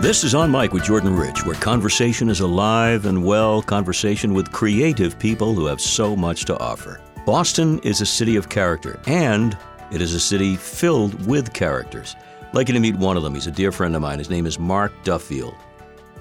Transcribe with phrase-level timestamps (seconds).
[0.00, 4.50] This is On Mike with Jordan Rich, where conversation is alive and well, conversation with
[4.50, 7.02] creative people who have so much to offer.
[7.26, 9.58] Boston is a city of character, and
[9.92, 12.16] it is a city filled with characters.
[12.40, 13.34] I'd like you to meet one of them.
[13.34, 14.18] He's a dear friend of mine.
[14.18, 15.54] His name is Mark Duffield.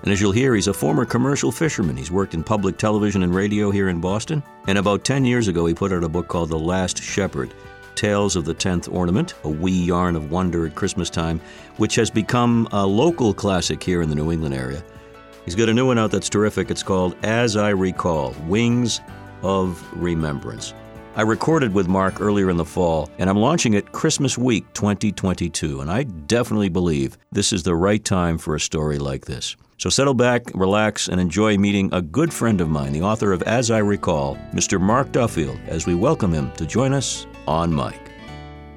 [0.03, 1.95] And as you'll hear, he's a former commercial fisherman.
[1.95, 4.43] He's worked in public television and radio here in Boston.
[4.67, 7.53] And about 10 years ago, he put out a book called The Last Shepherd
[7.99, 11.41] Tales of the Tenth Ornament, a wee yarn of wonder at Christmas time,
[11.75, 14.81] which has become a local classic here in the New England area.
[15.43, 16.71] He's got a new one out that's terrific.
[16.71, 19.01] It's called As I Recall Wings
[19.43, 20.73] of Remembrance.
[21.17, 25.81] I recorded with Mark earlier in the fall, and I'm launching it Christmas week 2022,
[25.81, 29.57] and I definitely believe this is the right time for a story like this.
[29.77, 33.43] So settle back, relax, and enjoy meeting a good friend of mine, the author of
[33.43, 34.79] As I Recall, Mr.
[34.79, 37.99] Mark Duffield, as we welcome him to join us on Mike.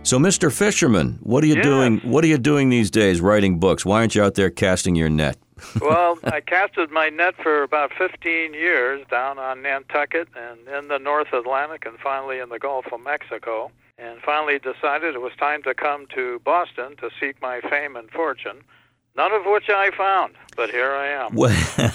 [0.02, 0.50] So, Mr.
[0.50, 1.64] Fisherman, what are you Yes.
[1.64, 1.98] doing?
[1.98, 3.20] What are you doing these days?
[3.20, 3.84] Writing books?
[3.84, 5.36] Why aren't you out there casting your net?
[5.80, 10.98] well, I casted my net for about 15 years down on Nantucket and in the
[10.98, 13.70] North Atlantic and finally in the Gulf of Mexico.
[13.98, 18.10] And finally decided it was time to come to Boston to seek my fame and
[18.10, 18.62] fortune,
[19.16, 21.34] none of which I found, but here I am.
[21.34, 21.90] Well,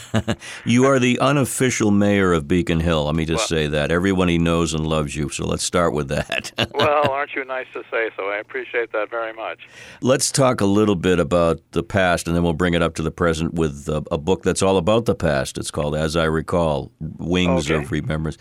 [0.66, 3.06] you are the unofficial mayor of Beacon Hill.
[3.06, 5.30] Let me just say that everyone he knows and loves you.
[5.30, 6.52] So let's start with that.
[6.73, 8.30] well, aren't you nice to say so?
[8.30, 9.68] I appreciate that very much.
[10.02, 13.02] let's talk a little bit about the past, and then we'll bring it up to
[13.04, 15.58] the present with a, a book that's all about the past.
[15.58, 17.84] It's called As I Recall: Wings Okay.
[17.84, 18.38] of Remembrance.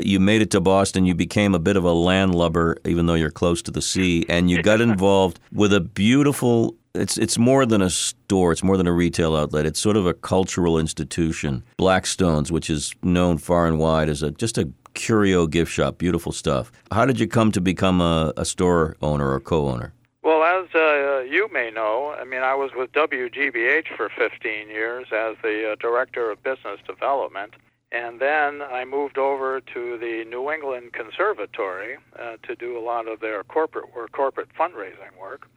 [0.00, 1.06] You made it to Boston.
[1.06, 4.48] You became a bit of a landlubber, even though you're close to the sea, and
[4.48, 6.76] you got involved with a beautiful.
[6.98, 8.52] It's it's more than a store.
[8.52, 9.66] It's more than a retail outlet.
[9.66, 11.62] It's sort of a cultural institution.
[11.78, 15.98] Blackstones, which is known far and wide as a just a curio gift shop.
[15.98, 16.72] Beautiful stuff.
[16.90, 19.94] How did you come to become a, a store owner or co-owner?
[20.22, 25.06] Well, as uh, you may know, I mean, I was with WGBH for 15 years
[25.12, 27.54] as the uh, director of business development,
[27.92, 33.08] and then I moved over to the New England Conservatory uh, to do a lot
[33.08, 35.48] of their corporate corporate fundraising work.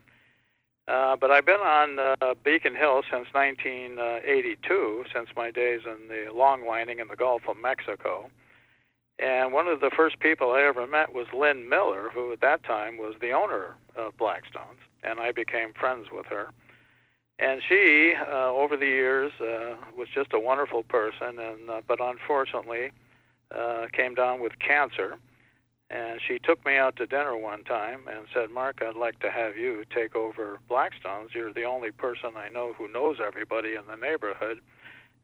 [0.92, 6.34] Uh, but I've been on uh, Beacon Hill since 1982, since my days in the
[6.34, 8.30] long lining in the Gulf of Mexico.
[9.18, 12.66] And one of the first people I ever met was Lynn Miller, who at that
[12.66, 16.50] time was the owner of Blackstones, and I became friends with her.
[17.40, 22.02] And she, uh, over the years, uh, was just a wonderful person, and uh, but
[22.02, 22.92] unfortunately,
[23.56, 25.18] uh, came down with cancer.
[25.92, 29.30] And she took me out to dinner one time and said, "Mark, I'd like to
[29.30, 31.34] have you take over Blackstones.
[31.34, 34.62] You're the only person I know who knows everybody in the neighborhood,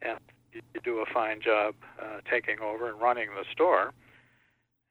[0.02, 0.20] and
[0.52, 3.94] you do a fine job uh, taking over and running the store."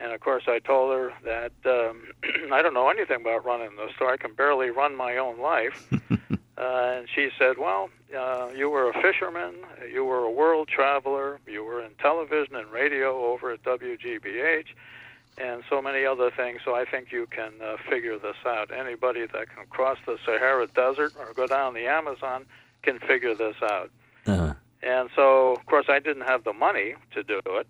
[0.01, 2.09] And of course, I told her that um,
[2.53, 4.13] I don't know anything about running the store.
[4.13, 5.89] I can barely run my own life.
[6.57, 9.57] uh, and she said, "Well, uh, you were a fisherman.
[9.93, 11.39] You were a world traveler.
[11.47, 14.69] You were in television and radio over at WGBH,
[15.39, 16.61] and so many other things.
[16.65, 18.71] So I think you can uh, figure this out.
[18.71, 22.47] Anybody that can cross the Sahara Desert or go down the Amazon
[22.83, 23.91] can figure this out."
[24.27, 24.55] Uh-huh.
[24.83, 27.67] And so, of course, I didn't have the money to do it.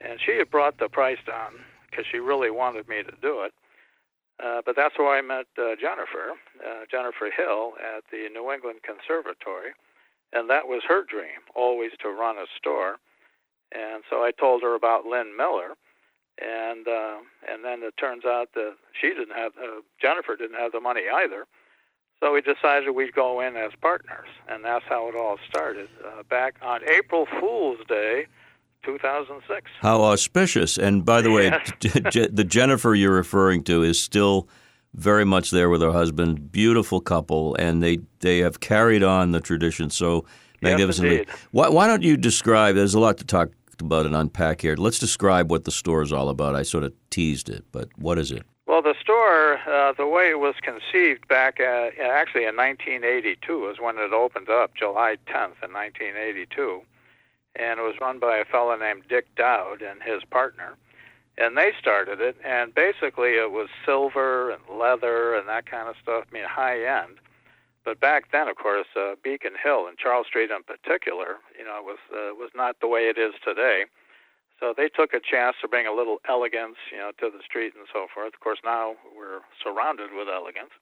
[0.00, 1.54] And she had brought the price down
[1.90, 3.52] because she really wanted me to do it.
[4.42, 8.80] Uh, but that's where I met uh, Jennifer, uh, Jennifer Hill, at the New England
[8.82, 9.72] Conservatory.
[10.32, 12.96] And that was her dream, always to run a store.
[13.72, 15.74] And so I told her about Lynn Miller.
[16.40, 17.16] And uh,
[17.48, 21.02] and then it turns out that she didn't have uh, Jennifer didn't have the money
[21.12, 21.46] either.
[22.20, 26.22] So we decided we'd go in as partners, and that's how it all started uh,
[26.24, 28.26] back on April Fool's Day,
[28.84, 29.70] 2006.
[29.80, 30.78] How auspicious!
[30.78, 32.28] And by the way, Yes.
[32.32, 34.48] The Jennifer you're referring to is still
[34.94, 36.50] very much there with her husband.
[36.50, 40.24] Beautiful couple, and they they have carried on the tradition so
[40.62, 41.18] magnificently.
[41.20, 41.34] indeed.
[41.50, 42.74] why, why don't you describe?
[42.74, 43.50] There's a lot to talk
[43.80, 44.76] about and unpack here.
[44.76, 46.54] Let's describe what the store is all about.
[46.54, 48.44] I sort of teased it, but what is it?
[48.66, 53.76] Well, the store, uh, the way it was conceived back at, actually in 1982 is
[53.78, 56.82] when it opened up, July 10th in 1982.
[57.56, 60.76] And it was run by a fellow named Dick Dowd and his partner.
[61.36, 65.96] And they started it, and basically it was silver and leather and that kind of
[66.02, 67.18] stuff, I mean, high end.
[67.84, 71.80] But back then, of course, uh, Beacon Hill and Charles Street in particular, you know,
[71.84, 73.84] was uh, was not the way it is today.
[74.60, 77.74] So they took a chance to bring a little elegance, you know, to the street
[77.76, 78.32] and so forth.
[78.32, 80.72] Of course, now we're surrounded with elegance.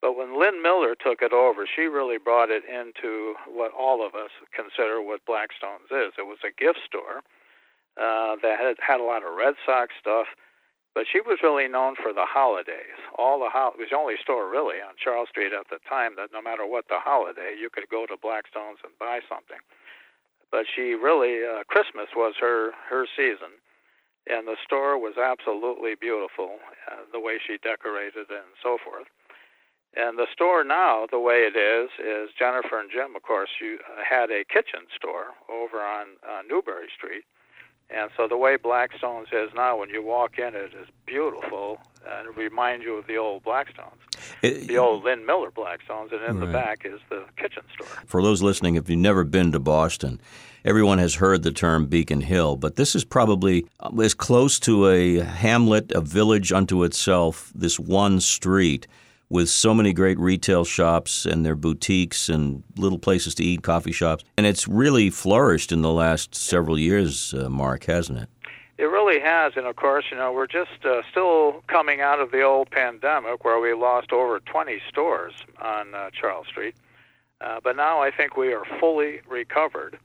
[0.00, 4.14] But when Lynn Miller took it over, she really brought it into what all of
[4.14, 6.12] us consider what Blackstone's is.
[6.16, 7.24] It was a gift store
[7.96, 10.26] uh, that had had a lot of Red Sox stuff,
[10.94, 12.98] but she was really known for the holidays.
[13.18, 16.14] All the ho- it was the only store really on Charles Street at the time
[16.16, 19.58] that no matter what the holiday, you could go to Blackstone's and buy something.
[20.50, 23.58] But she really uh, Christmas was her her season,
[24.30, 29.10] and the store was absolutely beautiful, uh, the way she decorated and so forth.
[29.96, 33.78] And the store now, the way it is, is Jennifer and Jim, of course, you
[33.86, 37.22] uh, had a kitchen store over on uh, Newbury Street
[37.90, 42.28] and so the way Blackstone's is now, when you walk in, it is beautiful and
[42.28, 43.98] it reminds you of the old Blackstones,
[44.42, 46.46] it, the old Lynn Miller Blackstones, and in right.
[46.46, 47.86] the back is the kitchen store.
[48.06, 50.20] For those listening, if you've never been to Boston,
[50.64, 54.88] everyone has heard the term Beacon Hill, but this is probably uh, as close to
[54.88, 58.86] a hamlet, a village unto itself, this one street
[59.28, 63.92] with so many great retail shops and their boutiques and little places to eat, coffee
[63.92, 64.24] shops.
[64.36, 68.28] And it's really flourished in the last several years, uh, Mark, hasn't it?
[68.76, 69.52] It really has.
[69.56, 73.44] And of course, you know, we're just uh, still coming out of the old pandemic
[73.44, 76.74] where we lost over 20 stores on uh, Charles Street.
[77.40, 79.98] Uh, but now I think we are fully recovered.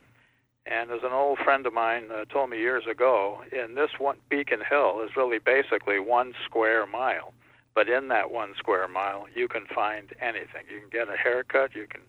[0.65, 4.17] And as an old friend of mine uh, told me years ago, in this one
[4.29, 7.33] Beacon Hill is really basically one square mile.
[7.79, 10.65] But in that one square mile, you can find anything.
[10.69, 12.01] You can get a haircut, you can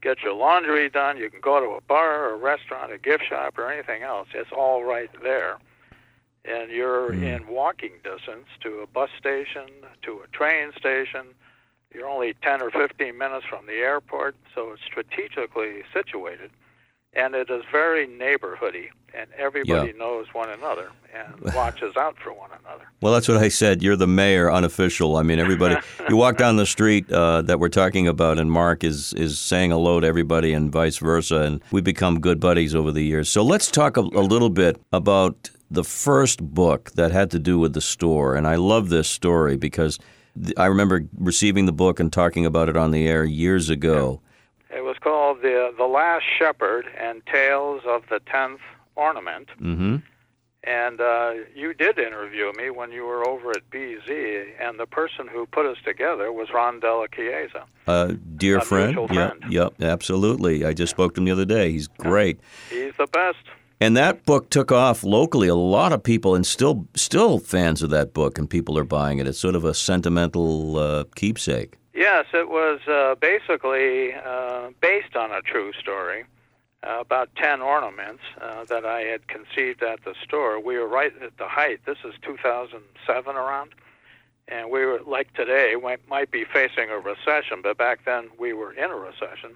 [0.00, 3.24] get your laundry done, you can go to a bar or a restaurant, a gift
[3.28, 4.28] shop, or anything else.
[4.32, 5.58] It's all right there.
[6.46, 7.22] And you're mm.
[7.22, 9.66] in walking distance to a bus station,
[10.04, 11.34] to a train station.
[11.92, 16.50] You're only 10 or 15 minutes from the airport, so it's strategically situated
[17.14, 19.98] and it is very neighborhoody and everybody yeah.
[19.98, 22.84] knows one another and watches out for one another.
[23.00, 23.82] Well, that's what I said.
[23.82, 25.16] You're the mayor, unofficial.
[25.16, 25.76] I mean, everybody.
[26.08, 29.70] you walk down the street uh, that we're talking about, and Mark is is saying
[29.70, 33.28] hello to everybody, and vice versa, and we become good buddies over the years.
[33.28, 37.58] So let's talk a, a little bit about the first book that had to do
[37.58, 39.98] with the store, and I love this story because.
[40.56, 44.22] I remember receiving the book and talking about it on the air years ago.
[44.74, 48.60] It was called the the Last Shepherd and Tales of the Tenth
[48.96, 49.48] Ornament.
[49.60, 49.96] Mm-hmm.
[50.64, 55.26] And uh, you did interview me when you were over at BZ, and the person
[55.26, 57.64] who put us together was Ron Della Chiesa.
[57.86, 58.94] Uh, dear a friend.
[58.94, 59.44] Yep, friend.
[59.48, 60.66] yep, absolutely.
[60.66, 61.72] I just spoke to him the other day.
[61.72, 62.40] He's great.
[62.68, 63.38] He's the best.
[63.80, 65.48] And that book took off locally.
[65.48, 69.18] A lot of people, and still, still fans of that book, and people are buying
[69.18, 69.26] it.
[69.26, 71.78] It's sort of a sentimental uh, keepsake.
[72.12, 76.24] Yes, it was uh, basically uh, based on a true story.
[76.82, 80.58] Uh, about 10 ornaments uh, that I had conceived at the store.
[80.58, 81.80] We were right at the height.
[81.86, 83.74] This is 2007 around.
[84.48, 88.54] And we were, like today, we might be facing a recession, but back then we
[88.54, 89.54] were in a recession.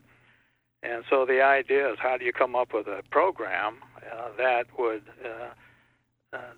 [0.84, 3.78] And so the idea is how do you come up with a program
[4.12, 6.52] uh, that would uh, uh,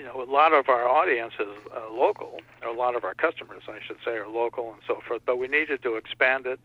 [0.00, 3.64] you know, a lot of our audience is uh, local, a lot of our customers,
[3.68, 5.20] I should say, are local and so forth.
[5.26, 6.58] But we needed to expand it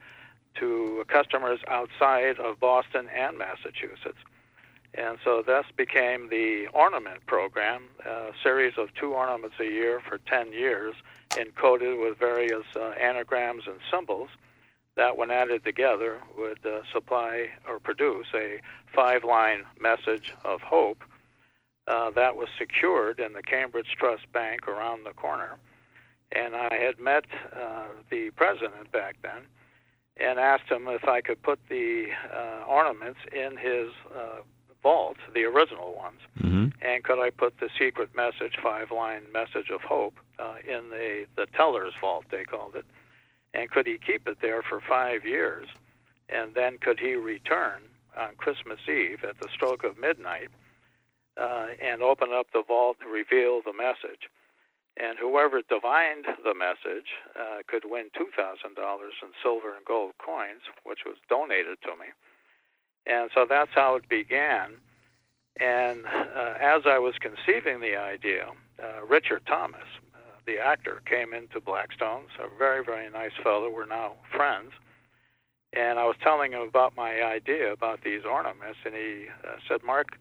[0.62, 4.20] to customers outside of Boston and Massachusetts.
[4.94, 10.18] And so this became the ornament program, a series of two ornaments a year for
[10.20, 10.96] 10 years,
[11.32, 14.30] encoded with various uh, anagrams and symbols
[14.96, 18.62] that, when added together, would uh, supply or produce a
[18.94, 21.04] five line message of hope
[21.88, 25.58] uh, that was secured in the Cambridge Trust Bank around the corner.
[26.32, 27.25] And I had met
[27.56, 29.44] uh, the president back then
[30.18, 34.42] and asked him if I could put the uh, ornaments in his uh,
[34.82, 36.68] vault, the original ones, mm-hmm.
[36.82, 41.25] and could I put the secret message, five line message of hope, uh, in the,
[41.36, 42.86] the teller's vault, they called it,
[43.54, 45.68] and could he keep it there for five years?
[46.30, 47.82] And then could he return
[48.18, 50.50] on Christmas Eve at the stroke of midnight
[51.39, 54.30] uh, and open up the vault and reveal the message.
[54.98, 61.00] And whoever divined the message uh, could win $2,000 in silver and gold coins, which
[61.06, 62.08] was donated to me.
[63.06, 64.75] And so that's how it began.
[65.60, 68.48] And uh, as I was conceiving the idea,
[68.82, 73.70] uh, Richard Thomas, uh, the actor, came into Blackstone's, a very, very nice fellow.
[73.70, 74.72] We're now friends.
[75.74, 79.84] And I was telling him about my idea about these ornaments, and he uh, said,
[79.84, 80.18] Mark,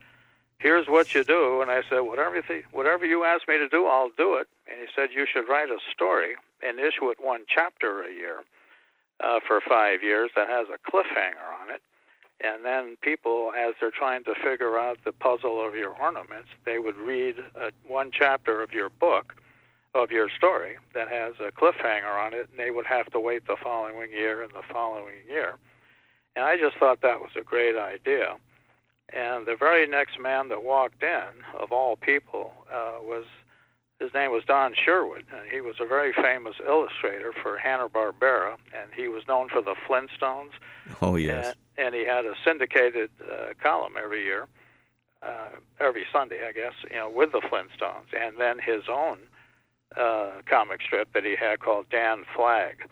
[0.58, 1.60] here's what you do.
[1.62, 4.48] And I said, whatever you, th- whatever you ask me to do, I'll do it.
[4.70, 8.44] And he said, you should write a story and issue it one chapter a year
[9.22, 11.82] uh, for five years that has a cliffhanger on it.
[12.42, 16.78] And then people, as they're trying to figure out the puzzle of your ornaments, they
[16.78, 19.34] would read uh, one chapter of your book,
[19.94, 23.46] of your story, that has a cliffhanger on it, and they would have to wait
[23.46, 25.54] the following year and the following year.
[26.34, 28.34] And I just thought that was a great idea.
[29.12, 33.24] And the very next man that walked in, of all people, uh, was
[34.00, 38.56] his name was Don Sherwood, and he was a very famous illustrator for Hanna Barbera,
[38.76, 40.50] and he was known for the Flintstones.
[41.00, 41.54] Oh yes.
[41.76, 44.48] And, and he had a syndicated uh, column every year,
[45.22, 49.18] uh, every Sunday, I guess, you know, with the Flintstones, and then his own
[49.96, 52.88] uh, comic strip that he had called Dan Flagg.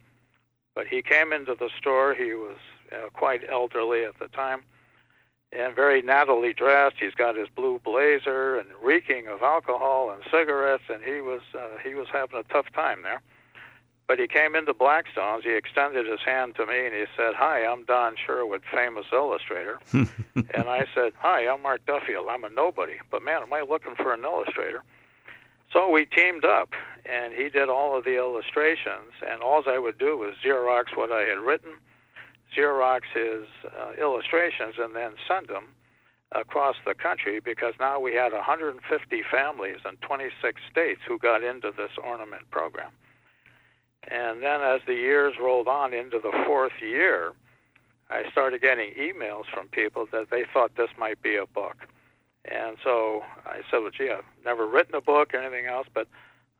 [0.75, 2.15] But he came into the store.
[2.15, 2.57] He was
[2.93, 4.63] uh, quite elderly at the time,
[5.53, 6.97] and very nattily dressed.
[6.99, 11.79] He's got his blue blazer and reeking of alcohol and cigarettes, and he was uh,
[11.85, 13.21] he was having a tough time there.
[14.09, 15.45] But he came into Blackstone's.
[15.45, 19.79] He extended his hand to me and he said, "Hi, I'm Don Sherwood, famous illustrator."
[19.93, 20.09] and
[20.69, 22.27] I said, "Hi, I'm Mark Duffield.
[22.31, 24.83] I'm a nobody, but man, am I looking for an illustrator?"
[25.73, 26.71] So we teamed up,
[27.07, 31.11] and he did all of the illustrations, and all I would do was Xerox what
[31.11, 31.73] I had written
[32.57, 35.69] Xerox his uh, illustrations and then send them
[36.35, 41.73] across the country because now we had 150 families in 26 states who got into
[41.77, 42.91] this ornament program.
[44.09, 47.33] And then as the years rolled on into the fourth year,
[48.11, 51.77] I started getting emails from people that they thought this might be a book.
[52.45, 56.09] And so I said, well, gee, I've never written a book or anything else, but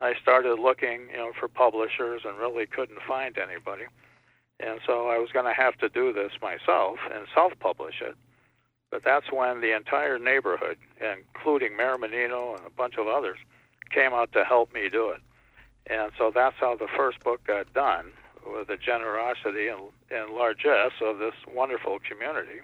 [0.01, 3.85] I started looking, you know, for publishers and really couldn't find anybody.
[4.65, 8.15] And so I was going to have to do this myself and self publish it.
[8.91, 13.39] But that's when the entire neighborhood, including Mayor Menino and a bunch of others,
[13.91, 15.21] came out to help me do it.
[15.87, 18.13] And so that's how the first book got done,
[18.47, 22.61] with the generosity and, and largesse of this wonderful community.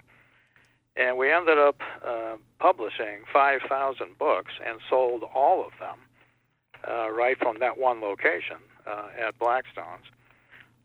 [0.95, 5.97] And we ended up uh, publishing 5,000 books and sold all of them
[6.87, 10.05] uh, right from that one location uh, at Blackstone's.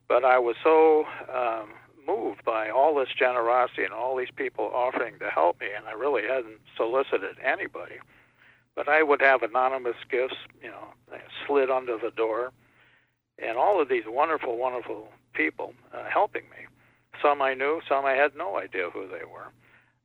[0.09, 1.71] But I was so um,
[2.07, 5.93] moved by all this generosity and all these people offering to help me, and I
[5.93, 7.97] really hadn't solicited anybody.
[8.75, 12.53] But I would have anonymous gifts, you know, slid under the door,
[13.39, 16.67] and all of these wonderful, wonderful people uh, helping me.
[17.23, 19.53] Some I knew, some I had no idea who they were.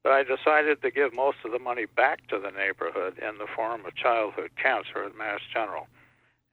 [0.03, 3.48] But I decided to give most of the money back to the neighborhood in the
[3.53, 5.88] form of childhood cancer at Mass General.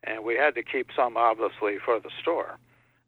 [0.03, 2.59] And we had to keep some, obviously, for the store.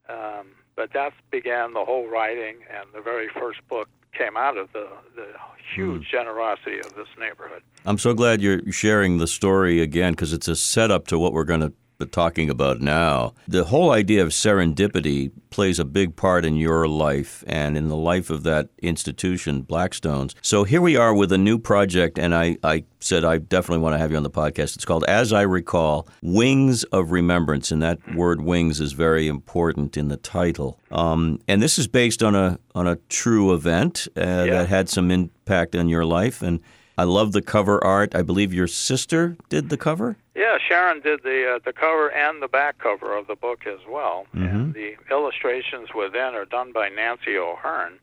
[0.08, 4.72] Um, but that began the whole writing, and the very first book came out of
[4.72, 5.26] the, the
[5.74, 6.10] huge mm.
[6.10, 7.62] generosity of this neighborhood.
[7.84, 11.44] I'm so glad you're sharing the story again because it's a setup to what we're
[11.44, 11.72] going to
[12.06, 13.34] talking about now.
[13.48, 17.96] The whole idea of serendipity plays a big part in your life and in the
[17.96, 20.34] life of that institution, Blackstones.
[20.40, 23.94] So here we are with a new project, and I, I said I definitely want
[23.94, 24.76] to have you on the podcast.
[24.76, 29.96] It's called, as I recall, Wings of Remembrance, and that word "wings" is very important
[29.96, 30.78] in the title.
[30.92, 34.44] Um, and this is based on a on a true event uh, yeah.
[34.46, 36.60] that had some impact on your life, and
[36.98, 38.16] I love the cover art.
[38.16, 40.16] I believe your sister did the cover.
[40.34, 43.78] Yeah, Sharon did the uh, the cover and the back cover of the book as
[43.88, 44.26] well.
[44.34, 44.56] Mm-hmm.
[44.56, 48.00] And the illustrations within are done by Nancy O'Hearn,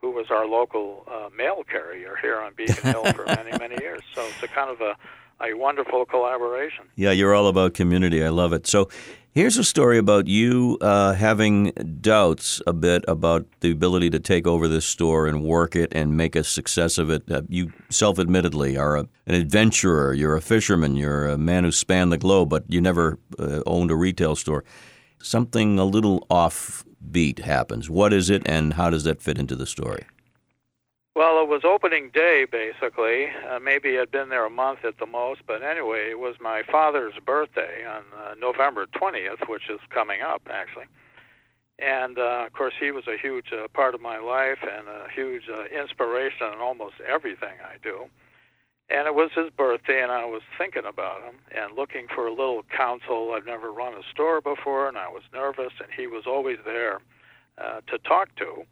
[0.00, 4.02] who was our local uh, mail carrier here on Beacon Hill for many many years.
[4.16, 4.96] So it's a kind of a
[5.40, 6.86] a wonderful collaboration.
[6.96, 8.24] Yeah, you're all about community.
[8.24, 8.66] I love it.
[8.66, 8.88] So
[9.34, 14.46] Here's a story about you uh, having doubts a bit about the ability to take
[14.46, 17.28] over this store and work it and make a success of it.
[17.28, 21.72] Uh, you self admittedly are a, an adventurer, you're a fisherman, you're a man who
[21.72, 24.62] spanned the globe, but you never uh, owned a retail store.
[25.20, 27.90] Something a little offbeat happens.
[27.90, 30.04] What is it, and how does that fit into the story?
[31.14, 33.28] Well, it was opening day, basically.
[33.48, 36.64] Uh, maybe I'd been there a month at the most, but anyway, it was my
[36.64, 40.86] father's birthday on uh, November 20th, which is coming up, actually.
[41.78, 45.06] And uh, of course, he was a huge uh, part of my life and a
[45.14, 48.06] huge uh, inspiration in almost everything I do.
[48.90, 52.30] And it was his birthday, and I was thinking about him and looking for a
[52.30, 53.32] little counsel.
[53.36, 57.00] I've never run a store before, and I was nervous, and he was always there
[57.56, 58.64] uh, to talk to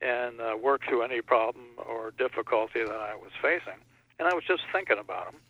[0.00, 3.80] and uh, work through any problem or difficulty that I was facing.
[4.18, 5.40] And I was just thinking about him.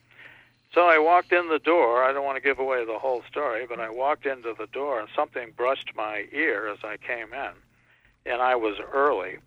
[0.74, 2.04] So I walked in the door.
[2.04, 5.00] I don't want to give away the whole story, but I walked into the door
[5.00, 7.52] and something brushed my ear as I came in.
[8.26, 9.38] And I was early.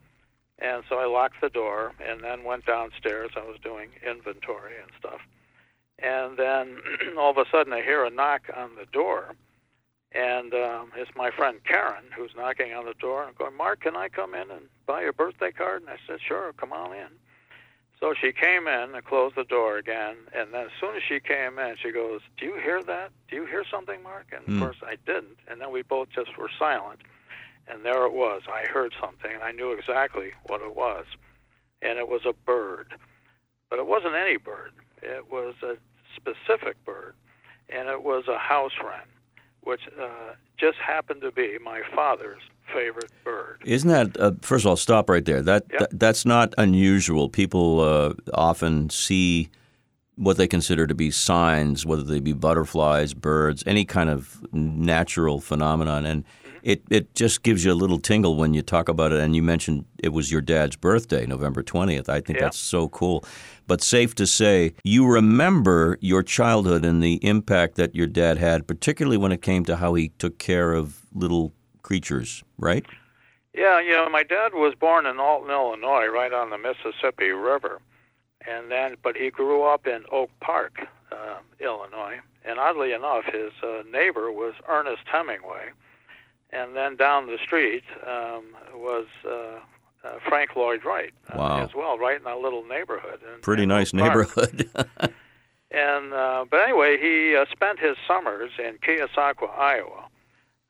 [0.59, 3.31] And so I locked the door and then went downstairs.
[3.35, 5.21] I was doing inventory and stuff.
[5.99, 6.77] And then
[7.17, 9.35] all of a sudden I hear a knock on the door
[10.13, 13.95] And um, it's my friend Karen who's knocking on the door and going, Mark, can
[13.95, 15.81] I come in and buy your birthday card?
[15.81, 17.07] And I said, sure, come on in.
[18.01, 20.15] So she came in and closed the door again.
[20.33, 23.11] And then as soon as she came in, she goes, Do you hear that?
[23.29, 24.25] Do you hear something, Mark?
[24.31, 24.55] And Mm.
[24.55, 25.37] of course I didn't.
[25.47, 27.01] And then we both just were silent.
[27.67, 28.41] And there it was.
[28.51, 31.05] I heard something, and I knew exactly what it was.
[31.83, 32.95] And it was a bird.
[33.69, 35.77] But it wasn't any bird, it was a
[36.15, 37.13] specific bird.
[37.69, 39.07] And it was a house wren,
[39.63, 42.41] which uh, just happened to be my father's
[42.73, 43.61] favorite bird.
[43.65, 44.75] Isn't that uh, first of all?
[44.77, 45.41] Stop right there.
[45.41, 45.79] That, Yep.
[45.79, 47.29] that that's not unusual.
[47.29, 49.49] People uh, often see
[50.15, 55.39] what they consider to be signs, whether they be butterflies, birds, any kind of natural
[55.41, 56.23] phenomenon, and
[56.63, 59.19] it it just gives you a little tingle when you talk about it.
[59.19, 62.09] And you mentioned it was your dad's birthday, November twentieth.
[62.09, 62.45] I think Yeah.
[62.45, 63.23] that's so cool.
[63.67, 68.67] But safe to say, you remember your childhood and the impact that your dad had,
[68.67, 72.85] particularly when it came to how he took care of little creatures, right?
[73.53, 77.81] Yeah, you know, my dad was born in Alton, Illinois, right on the Mississippi River,
[78.47, 80.79] and then, but he grew up in Oak Park,
[81.11, 85.71] uh, Illinois, and oddly enough, his uh, neighbor was Ernest Hemingway,
[86.51, 88.43] and then down the street um,
[88.73, 89.29] was uh,
[90.03, 91.63] uh, Frank Lloyd Wright uh, Wow.
[91.63, 93.19] as well, right in that little neighborhood.
[93.21, 94.69] In, Pretty in nice neighborhood.
[95.73, 100.09] And uh, but anyway, he uh, spent his summers in Keosauqua, Iowa,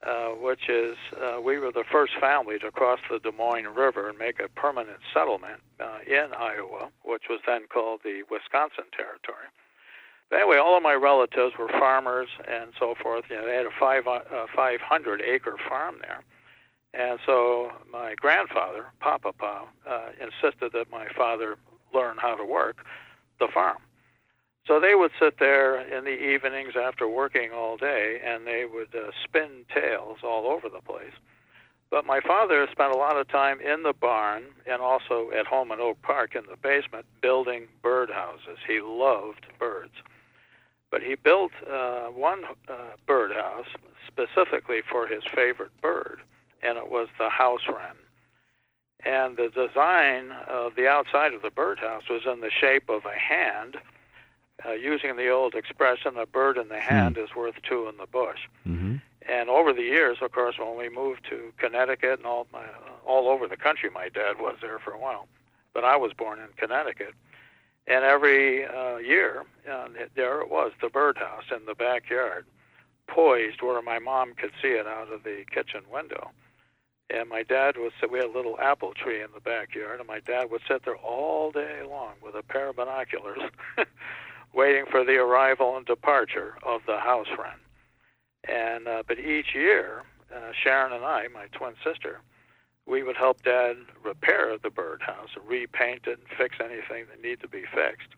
[0.05, 4.09] uh, which is uh, we were the first family to cross the Des Moines River
[4.09, 9.47] and make a permanent settlement uh, in Iowa, which was then called the Wisconsin Territory.
[10.33, 13.25] Anyway, all of my relatives were farmers and so forth.
[13.29, 14.21] You know, they had a five uh,
[14.55, 16.23] 500 acre farm there.
[16.93, 21.57] And so my grandfather, Papa Pa, uh, insisted that my father
[21.93, 22.85] learn how to work
[23.39, 23.77] the farm.
[24.67, 28.93] So they would sit there in the evenings after working all day, and they would
[28.95, 31.13] uh, spin tales all over the place.
[31.89, 35.71] But my father spent a lot of time in the barn and also at home
[35.71, 38.57] in Oak Park in the basement building birdhouses.
[38.65, 39.91] He loved birds.
[40.91, 42.73] But he built uh, one uh,
[43.07, 43.67] birdhouse
[44.05, 46.19] specifically for his favorite bird,
[46.61, 47.95] and it was the house wren.
[49.03, 53.17] And the design of the outside of the birdhouse was in the shape of a
[53.17, 53.77] hand
[54.63, 58.05] uh, using the old expression, a bird in the hand is worth two in the
[58.05, 58.39] bush.
[58.63, 62.65] hmm And over the years, of course, when we moved to Connecticut and all my,
[63.05, 65.27] all over the country, my dad was there for a while,
[65.73, 67.13] but I was born in Connecticut.
[67.87, 72.45] And every uh, year, uh, there it was, the birdhouse in the backyard,
[73.07, 76.31] poised where my mom could see it out of the kitchen window.
[77.09, 80.07] And my dad would sit, we had a little apple tree in the backyard, and
[80.07, 83.41] my dad would sit there all day long with a pair of binoculars,
[84.53, 87.59] waiting for the arrival and departure of the house wren.
[88.47, 92.21] And uh, but each year, uh, Sharon and I, my twin sister,
[92.85, 97.47] we would help Dad repair the birdhouse, repaint it, and fix anything that needed to
[97.47, 98.09] be fixed.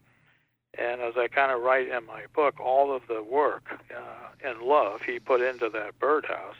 [0.77, 4.61] And as I kind of write in my book, all of the work uh, and
[4.61, 6.55] love he put into that birdhouse,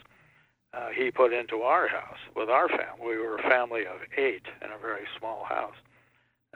[0.72, 3.00] uh, he put into our house with our family.
[3.04, 5.74] We were a family of eight in a very small house.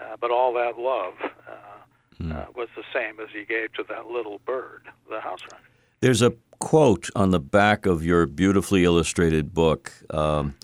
[0.01, 4.07] Uh, but all that love uh, uh, was the same as he gave to that
[4.07, 5.61] little bird, the house wren.
[6.01, 10.55] There's a quote on the back of your beautifully illustrated book, um,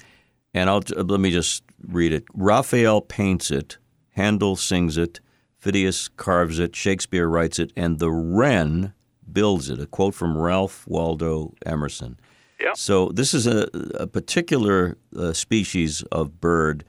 [0.54, 2.24] and I'll let me just read it.
[2.32, 3.78] Raphael paints it,
[4.10, 5.20] Handel sings it,
[5.62, 8.94] Phidias carves it, Shakespeare writes it, and the wren
[9.30, 9.80] builds it.
[9.80, 12.18] A quote from Ralph Waldo Emerson.
[12.60, 12.76] Yep.
[12.76, 16.84] So this is a, a particular uh, species of bird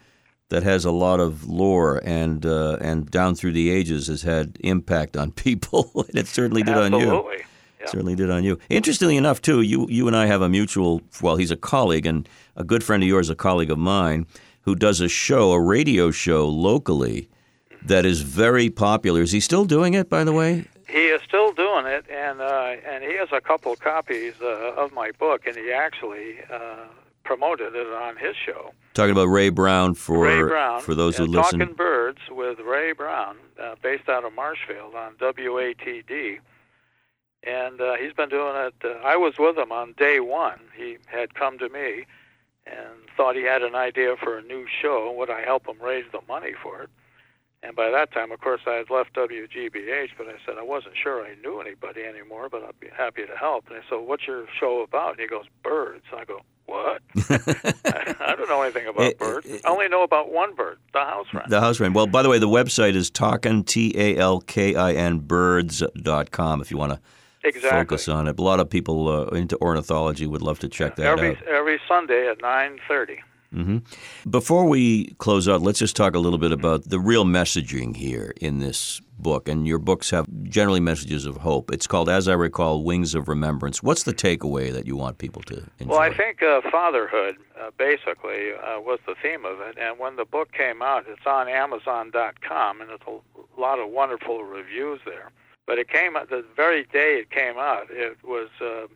[0.49, 4.57] that has a lot of lore and uh, and down through the ages has had
[4.59, 5.91] impact on people.
[6.07, 6.99] and it certainly did on you.
[6.99, 7.45] Absolutely.
[7.85, 7.91] Yeah.
[7.91, 8.57] Certainly did on you.
[8.69, 11.01] Interestingly enough, too, you you and I have a mutual.
[11.21, 14.25] Well, he's a colleague and a good friend of yours, a colleague of mine,
[14.61, 17.29] who does a show, a radio show locally,
[17.83, 19.21] that is very popular.
[19.21, 20.09] Is he still doing it?
[20.09, 23.75] By the way, He is still doing it, and uh, and he has a couple
[23.75, 26.85] copies uh, of my book, and he actually uh,
[27.23, 28.71] promoted it on his show.
[28.93, 31.59] talking about Ray Brown for Ray Brown, for those who listen.
[31.59, 36.39] Talking Birds with Ray Brown, uh, based out of Marshfield on WATD.
[37.45, 38.73] And uh, he's been doing it.
[38.83, 40.59] Uh, I was with him on day one.
[40.75, 42.05] He had come to me
[42.65, 45.11] and thought he had an idea for a new show.
[45.15, 46.89] Would I help him raise the money for it?
[47.61, 50.95] And by that time, of course, I had left WGBH, but I said I wasn't
[51.01, 53.65] sure I knew anybody anymore, but I'd be happy to help.
[53.69, 55.11] And I said, What's your show about?
[55.11, 56.03] And he goes, Birds.
[56.11, 57.01] And I go, What?
[57.29, 59.45] I don't know anything about It- birds.
[59.47, 61.45] it- I only know about one bird, the house wren.
[61.49, 61.93] The house wren.
[61.93, 66.61] Well, by the way, the website is talkin, T A L K I N, birds.com
[66.61, 66.99] if you want to
[67.45, 67.69] exactly.
[67.79, 68.39] focus on it.
[68.39, 71.43] A lot of people uh, into ornithology would love to check that every out.
[71.47, 73.19] every Sunday at nine thirty.
[73.51, 73.77] hmm
[74.29, 78.33] Before we close out, let's just talk a little bit about the real messaging here
[78.41, 79.47] in this book.
[79.47, 81.71] And your books have generally messages of hope.
[81.71, 83.81] It's called, as I recall, Wings of Remembrance.
[83.81, 85.91] What's the takeaway that you want people to enjoy?
[85.91, 89.77] Well, I think uh, fatherhood uh, basically uh, was the theme of it.
[89.79, 94.43] And when the book came out, it's on Amazon.com, and there's a lot of wonderful
[94.43, 95.31] reviews there.
[95.67, 97.87] But it came out the very day it came out.
[97.89, 98.87] It was uh,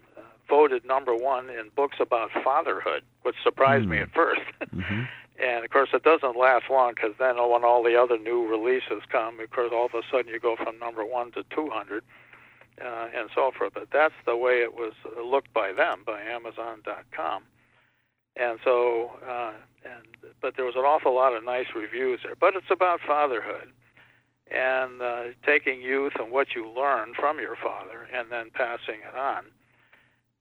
[0.48, 4.44] voted number one in books about fatherhood, which surprised me at 1st
[4.76, 5.08] Mhm.
[5.40, 9.04] And of course, it doesn't last long because then when all the other new releases
[9.10, 12.04] come, of course, all of a sudden you go from number one to 200
[12.82, 13.74] uh, and so forth.
[13.74, 14.92] But that's the way it was
[15.24, 17.44] looked by them, by Amazon.com.
[18.36, 19.54] And so, uh,
[19.86, 20.06] and
[20.42, 22.36] but there was an awful lot of nice reviews there.
[22.36, 23.72] But it's about fatherhood
[24.52, 29.18] and uh, taking youth and what you learn from your father and then passing it
[29.18, 29.46] on.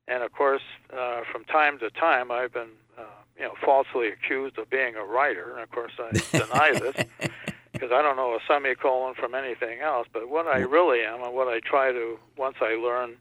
[0.07, 0.63] And of course,
[0.97, 3.03] uh, from time to time, I've been, uh,
[3.37, 5.53] you know, falsely accused of being a writer.
[5.53, 7.31] And of course, I deny this
[7.73, 10.09] because I don't know a semicolon from anything else.
[10.11, 13.17] But what I really am, and what I try to, once I learn,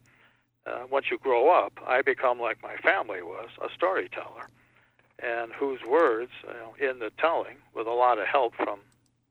[0.66, 4.48] uh, once you grow up, I become like my family was, a storyteller,
[5.18, 8.80] and whose words, you know, in the telling, with a lot of help from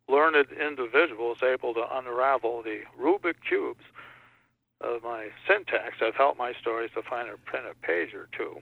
[0.08, 3.84] learned individuals, able to unravel the Rubik cubes
[4.82, 8.62] of my syntax have helped my stories to find a printed page or two.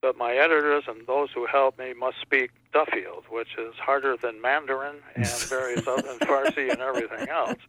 [0.00, 4.40] But my editors and those who help me must speak Duffield, which is harder than
[4.40, 7.60] Mandarin and various other and Farsi and everything else.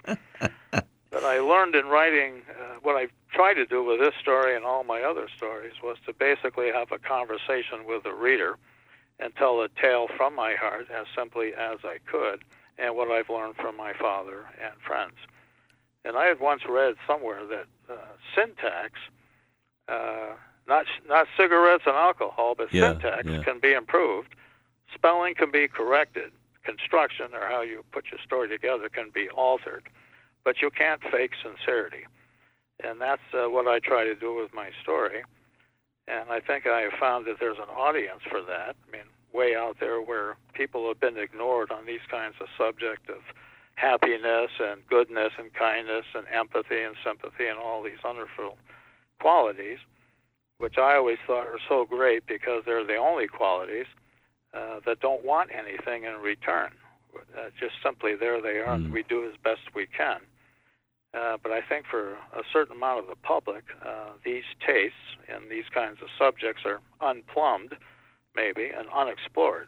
[0.72, 4.66] But I learned in writing uh, what I tried to do with this story and
[4.66, 8.58] all my other stories was to basically have a conversation with the reader
[9.20, 12.44] and tell a tale from my heart as simply as I could
[12.78, 15.16] and what I've learned from my father and friends.
[16.06, 17.96] And I had once read somewhere that uh,
[18.36, 19.00] syntax,
[19.88, 20.36] uh,
[20.68, 23.44] not not cigarettes and alcohol, but Yeah, syntax yeah.
[23.44, 24.36] can be improved.
[24.94, 26.32] Spelling can be corrected.
[26.64, 29.84] Construction, or how you put your story together, can be altered.
[30.46, 32.06] But you can't fake sincerity.
[32.84, 35.24] And that's uh, what I try to do with my story.
[36.08, 38.76] And I think I have found that there's an audience for that.
[38.88, 43.10] I mean, way out there where people have been ignored on these kinds of subject
[43.10, 43.22] of
[43.76, 48.58] happiness and goodness and kindness and empathy and sympathy and all these wonderful
[49.20, 49.80] qualities,
[50.60, 53.88] which I always thought are so great because they're the only qualities
[54.54, 56.72] uh, that don't want anything in return.
[57.16, 60.20] Uh, just simply there they are, and we do as best we can.
[61.14, 64.98] Uh, but I think for a certain amount of the public, uh, these tastes
[65.30, 67.76] and these kinds of subjects are unplumbed,
[68.36, 69.68] maybe, and unexplored.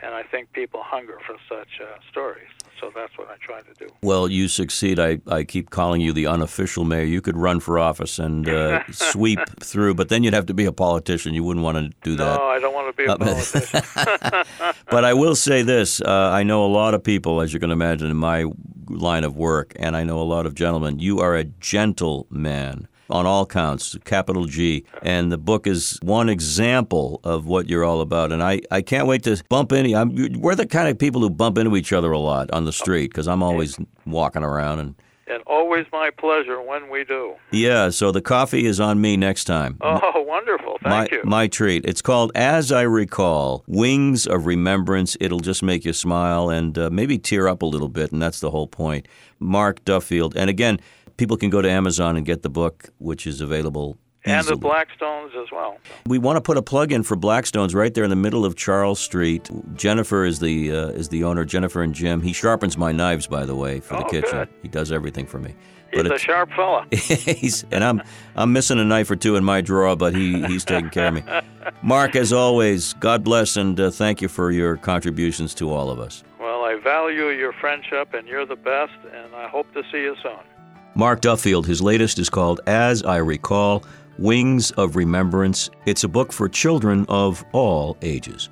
[0.00, 2.46] And I think people hunger for such uh, stories.
[2.80, 3.88] So that's what I try to do.
[4.02, 5.00] Well, you succeed.
[5.00, 7.02] I, I keep calling you the unofficial mayor.
[7.02, 10.64] You could run for office and uh, sweep through, but then you'd have to be
[10.66, 11.34] a politician.
[11.34, 12.38] You wouldn't want to do that.
[12.38, 13.82] No, I don't want to be a politician.
[14.90, 17.70] But I will say this uh, I know a lot of people, as you can
[17.70, 18.44] imagine, in my
[18.88, 20.98] line of work, and I know a lot of gentlemen.
[20.98, 24.84] You are a gentleman on all counts, capital G.
[25.02, 28.32] And the book is one example of what you're all about.
[28.32, 31.30] And I, I can't wait to bump into I'm, We're the kind of people who
[31.30, 34.80] bump into each other a lot on the street because I'm always walking around.
[34.80, 34.94] And
[35.30, 37.34] and always my pleasure when we do.
[37.50, 39.76] yeah, so the coffee is on me next time.
[39.82, 40.78] Oh, wonderful.
[40.82, 41.22] Thank my, you.
[41.24, 41.84] my treat.
[41.84, 45.16] It's called As I Recall Wings of Remembrance.
[45.20, 48.40] It'll just make you smile and uh, maybe tear up a little bit, and that's
[48.40, 49.06] the whole point.
[49.38, 50.36] Mark Duffield.
[50.36, 50.80] And again,
[51.18, 53.98] people can go to Amazon and get the book, which is available.
[54.24, 54.54] and the.
[54.56, 55.76] Blackstones as well.
[56.06, 58.56] We want to put a plug in for Blackstones right there in the middle of
[58.56, 59.50] Charles Street.
[59.74, 61.44] Jennifer is the uh, is the owner.
[61.44, 62.22] Jennifer and Jim.
[62.22, 64.30] He sharpens my knives, by the way, for the Oh, kitchen.
[64.38, 64.48] good.
[64.62, 65.54] He does everything for me.
[65.92, 66.86] But He's a sharp fella.
[66.90, 68.02] he's and I'm
[68.36, 71.14] I'm missing a knife or two in my drawer, but he he's taking care of
[71.14, 71.22] me.
[71.82, 75.98] Mark, as always, God bless and uh, thank you for your contributions to all of
[75.98, 76.24] us.
[76.38, 80.14] Well, I value your friendship, and you're the best, and I hope to see you
[80.22, 80.36] soon.
[80.98, 83.84] Mark Duffield, his latest is called As I Recall
[84.18, 85.70] Wings of Remembrance.
[85.86, 88.48] It's a book for children of all ages.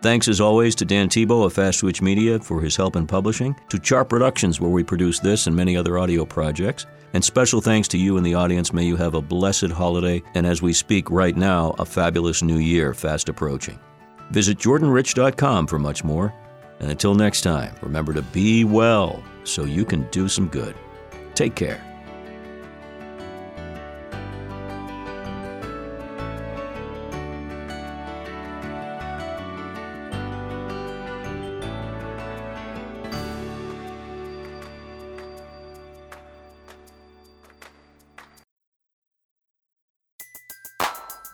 [0.00, 3.54] Thanks as always to Dan Tebow of Fast Switch Media for his help in publishing,
[3.68, 7.88] to Chart Productions, where we produce this and many other audio projects, and special thanks
[7.88, 8.72] to you in the audience.
[8.72, 12.56] May you have a blessed holiday, and as we speak right now, a fabulous new
[12.56, 13.78] year fast approaching.
[14.30, 16.32] Visit jordanrich.com for much more.
[16.80, 20.74] And until next time, remember to be well so you can do some good.
[21.34, 21.82] Take care.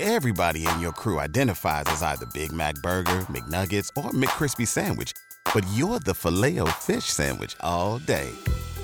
[0.01, 5.13] Everybody in your crew identifies as either Big Mac Burger, McNuggets, or McCrispy Sandwich.
[5.55, 8.31] But you're the Filet-O-Fish Sandwich all day.